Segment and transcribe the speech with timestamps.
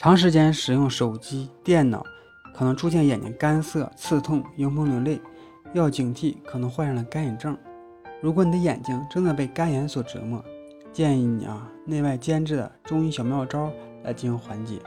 [0.00, 2.02] 长时间使用手机、电脑，
[2.54, 5.20] 可能出现眼睛干涩、刺痛、迎风流泪，
[5.74, 7.54] 要警惕可能患上了干眼症。
[8.22, 10.42] 如果你的眼睛正在被干眼所折磨，
[10.90, 13.70] 建议你啊内外兼治的中医小妙招
[14.02, 14.78] 来进行缓解。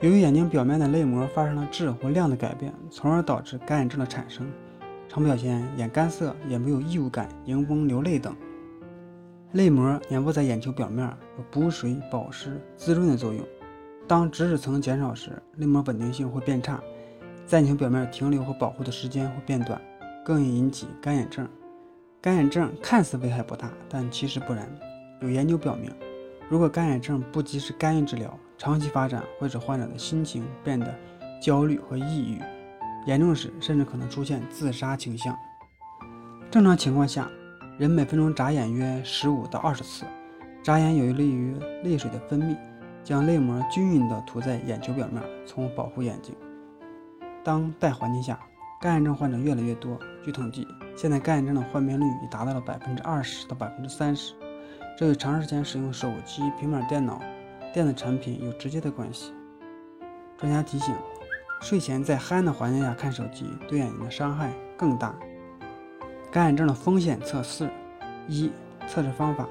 [0.00, 4.46] 由于眼睛表面的泪膜发生了质或量的改变，从而导致干眼症的产生，
[5.08, 8.36] 常表现眼干涩、眼部有异物感、迎风流泪等。
[9.52, 11.08] 泪膜粘附在眼球表面，
[11.38, 13.42] 有补水、保湿、滋润的作用。
[14.08, 16.80] 当脂质层减少时，泪膜稳定性会变差，
[17.44, 19.80] 在眼球表面停留和保护的时间会变短，
[20.24, 21.48] 更易引起干眼症。
[22.20, 24.68] 干眼症看似危害不大，但其实不然。
[25.20, 25.90] 有研究表明，
[26.48, 30.94] 如果干眼症不及时干预治疗，长期发展会使患者的心情变得
[31.42, 32.40] 焦虑和抑郁，
[33.06, 35.36] 严重时甚至可能出现自杀倾向。
[36.48, 37.28] 正常情况下，
[37.76, 40.04] 人每分钟眨眼约十五到二十次，
[40.62, 42.56] 眨眼有利于泪水的分泌，
[43.06, 46.34] 将泪膜均匀地涂在眼球表面，从而保护眼睛。
[47.44, 48.36] 当代环境下，
[48.80, 49.96] 干眼症患者越来越多。
[50.24, 54.34] 据统计，现在干眼症的患病率已达到了百分之二十到百分之三十，
[54.98, 57.22] 这与长时间使用手机、平板电脑。
[57.72, 59.32] 电子产品有直接的关系。
[60.36, 60.92] 专家提醒：
[61.60, 65.14] 睡前在黑暗的环境下看手机，对眼睛的伤害更大。
[66.32, 67.70] 干眼症的风险测试：
[68.26, 68.50] 一、
[68.88, 69.46] 测试方法：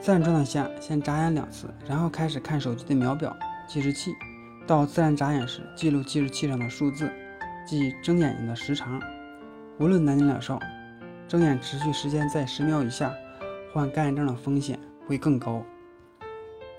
[0.00, 4.14] 自然状态下先眨眼两次，然后开始看手机的秒表计时器。
[4.66, 7.08] 到自然眨眼时，记录计时器上的数字，
[7.66, 9.00] 即睁眼睛的时长。
[9.78, 10.58] 无论男女老少，
[11.28, 13.12] 睁眼持续时间在十秒以下，
[13.72, 15.62] 患干眼症的风险会更高。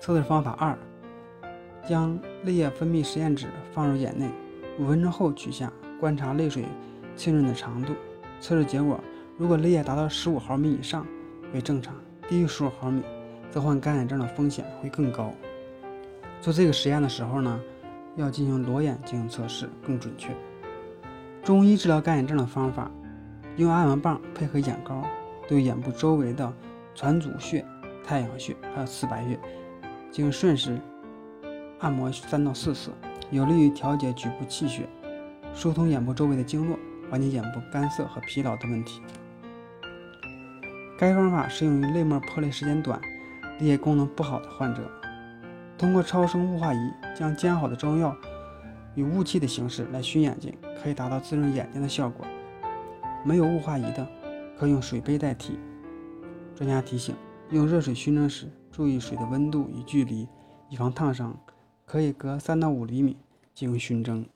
[0.00, 0.78] 测试方法二：
[1.88, 4.28] 将泪液分泌实验纸放入眼内，
[4.78, 6.64] 五分钟后取下，观察泪水
[7.16, 7.94] 浸润的长度。
[8.40, 9.00] 测试结果：
[9.36, 11.06] 如果泪液达到十五毫米以上
[11.54, 11.94] 为正常，
[12.28, 13.02] 低于十五毫米，
[13.50, 15.32] 则患干眼症的风险会更高。
[16.42, 17.58] 做这个实验的时候呢，
[18.16, 20.36] 要进行裸眼进行测试更准确。
[21.42, 22.90] 中医治疗干眼症的方法：
[23.56, 25.02] 用按摩棒配合眼膏，
[25.48, 26.52] 对眼部周围的
[26.94, 27.64] 攒阻穴、
[28.04, 29.38] 太阳穴还有四白穴。
[30.10, 30.78] 经顺时
[31.80, 32.90] 按摩三到四次，
[33.30, 34.86] 有利于调节局部气血，
[35.54, 36.78] 疏通眼部周围的经络，
[37.10, 39.00] 缓解眼部干涩和疲劳的问题。
[40.98, 43.00] 该方法适用于泪膜破裂时间短、
[43.60, 44.90] 泪液功能不好的患者。
[45.78, 48.12] 通过超声雾化仪将煎好的中药
[48.96, 52.26] 以雾气的形式来熏眼睛，可以达到滋润眼睛的效果。
[53.24, 54.04] 没有雾化仪的，
[54.58, 55.56] 可用水杯代替。
[56.56, 57.14] 专家提醒：
[57.50, 58.48] 用热水熏蒸时。
[58.72, 60.28] 注意水的温度与距离，
[60.68, 61.36] 以防烫伤。
[61.84, 63.16] 可以隔三到五厘米
[63.54, 64.26] 进行熏蒸。